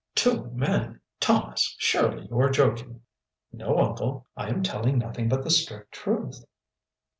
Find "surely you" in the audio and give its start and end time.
1.77-2.39